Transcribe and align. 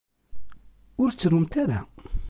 Ur 1.01 1.09
ttrumt 1.11 1.53
ara! 1.63 1.79